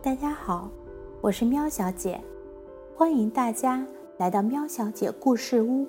[0.00, 0.70] 大家好，
[1.20, 2.20] 我是喵小姐，
[2.94, 3.84] 欢迎大家
[4.16, 5.84] 来到喵小姐故事屋。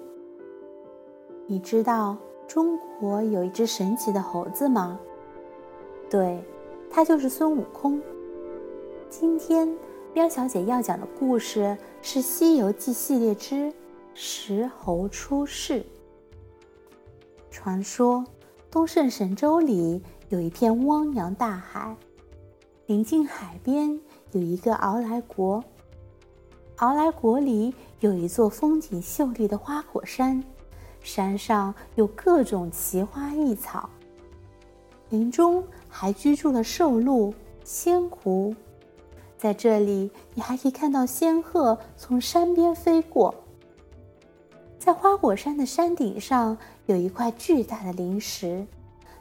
[1.46, 2.18] 你知道
[2.48, 5.00] 中国有一只神奇的猴子吗？
[6.10, 6.44] 对，
[6.90, 8.02] 它就是孙悟空。
[9.12, 9.72] 今天
[10.16, 13.56] 喵小姐要讲的故事是《西游记》系列之
[14.16, 15.82] 《石猴出世》。
[17.52, 18.26] 传说
[18.72, 21.96] 东胜神州里有一片汪洋大海。
[22.88, 24.02] 临近海边
[24.32, 25.64] 有一个敖来国，
[26.78, 30.44] 敖来国里有一座风景秀丽的花果山，
[31.02, 33.90] 山上有各种奇花异草。
[35.10, 37.34] 林中还居住了兽鹿、
[37.64, 38.56] 仙狐，
[39.38, 43.34] 在这里你还可以看到仙鹤从山边飞过。
[44.78, 48.66] 在花果山的山顶上有一块巨大的灵石，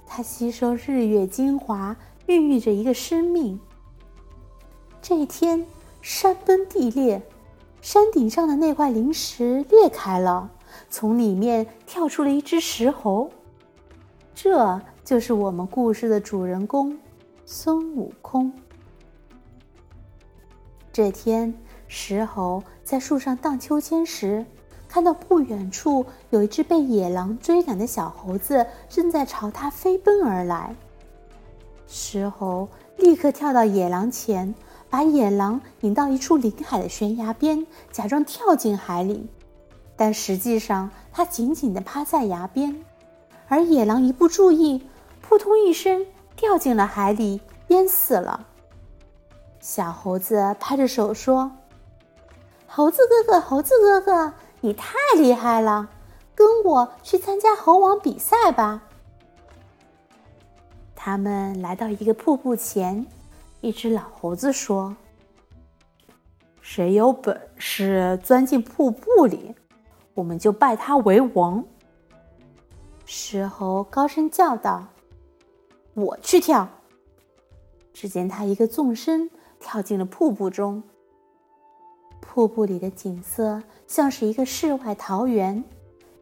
[0.07, 1.97] 它吸收日月精华。
[2.27, 3.59] 孕育着一个生命。
[5.01, 5.65] 这一天，
[6.03, 7.23] 山崩地裂，
[7.81, 10.51] 山顶上的那块灵石裂开了，
[10.91, 13.31] 从里面跳出了一只石猴。
[14.35, 16.97] 这就是我们故事的主人公
[17.47, 18.53] 孙悟空。
[20.93, 21.55] 这天，
[21.87, 24.45] 石猴在树上荡秋千时，
[24.89, 30.75] 看到不远处有一只被野狼追赶的小猴子正在朝他飞奔而来。
[31.87, 34.55] 石猴立刻跳到野狼前，
[34.91, 39.29] 把野狼引到一处临海的悬崖边，假装跳进海里。
[39.97, 42.85] 但实际上，他紧紧地趴在崖边，
[43.49, 44.87] 而野狼一不注意，
[45.21, 48.47] 扑通一声掉进了海里，淹死了。
[49.61, 51.51] 小猴子拍着手说
[52.67, 55.91] ：“猴子哥哥，猴子哥哥，你太厉害了！
[56.35, 58.83] 跟我去参加猴王比赛吧。”
[60.95, 63.05] 他们来到一个瀑布前，
[63.61, 64.97] 一只老猴子说
[66.63, 69.55] ：“谁有本事钻进瀑布里，
[70.15, 71.65] 我们就拜他为王。”
[73.05, 74.87] 石猴高声叫道
[75.95, 76.69] ：“我去跳！”
[77.93, 80.83] 只见他一个纵身跳进了瀑布中。
[82.21, 85.65] 瀑布里的景色像是一个世外桃源，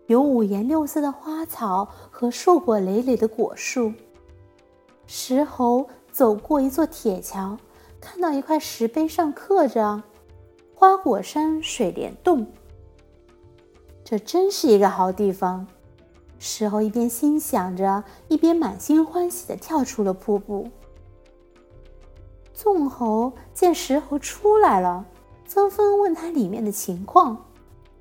[0.06, 3.92] 有五颜六色的花草和硕果累累的果树。
[5.06, 5.86] 石猴
[6.16, 7.58] 走过一座铁桥，
[8.00, 10.02] 看到一块石碑上刻着
[10.74, 12.46] “花果山水帘洞”。
[14.02, 15.66] 这真是一个好地方。
[16.38, 20.70] 石猴一边心想着，一边满心欢喜的跳出了瀑布。
[22.54, 25.04] 纵猴见石猴出来了，
[25.44, 27.44] 纷纷问他里面的情况。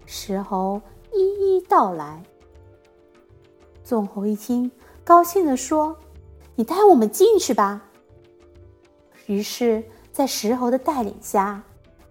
[0.05, 0.81] 石猴
[1.13, 2.23] 一一道来。
[3.83, 4.71] 纵猴一听，
[5.03, 5.97] 高兴地说。
[6.55, 7.81] 你带我们进去吧。
[9.27, 11.63] 于是，在石猴的带领下，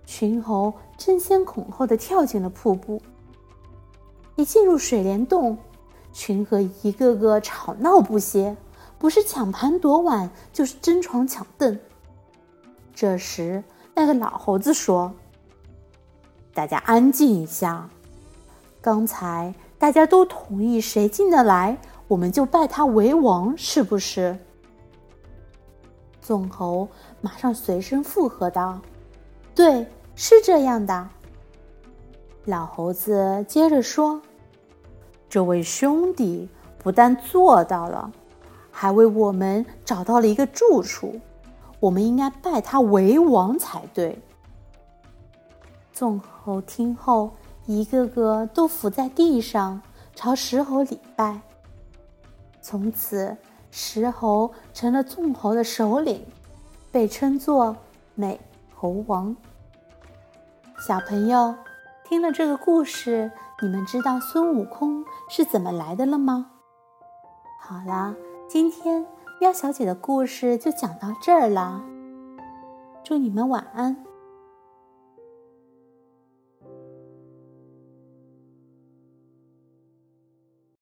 [0.04, 3.00] 群猴争先恐后的跳进了瀑布。
[4.36, 5.56] 一进入水帘洞，
[6.12, 8.56] 群猴一个个吵闹不歇，
[8.98, 11.78] 不是抢盘夺碗，就是争床抢凳。
[12.94, 13.62] 这时，
[13.94, 15.12] 那个老猴子说
[16.52, 17.88] ：“大家安静一下，
[18.80, 24.38] 刚才大家都同意，谁进得来。”我们就拜他为王，是不是？
[26.24, 26.88] 纵猴
[27.20, 28.80] 马上随声附和道
[29.54, 31.06] ：“对，是这样的。”
[32.46, 34.18] 老猴子接着说
[35.28, 36.48] ：“这位兄弟
[36.78, 38.10] 不但做到了，
[38.70, 41.20] 还为我们找到了一个住处，
[41.78, 44.18] 我们应该拜他为王才对。”
[45.92, 47.34] 纵猴听后，
[47.66, 49.78] 一个个都伏在地上，
[50.14, 51.38] 朝石猴礼拜。
[52.62, 53.36] 从此，
[53.76, 56.24] 石猴成了众猴的首领，
[56.92, 57.76] 被称作
[58.14, 58.40] 美
[58.72, 59.34] 猴王。
[60.86, 61.52] 小朋友，
[62.04, 66.52] 听了这个故事，你们知道孙悟空是怎么来的了吗？
[67.60, 68.14] 好啦，
[68.48, 69.04] 今天
[69.40, 71.82] 喵小姐的故事就讲到这儿了，
[73.02, 74.04] 祝你们晚安。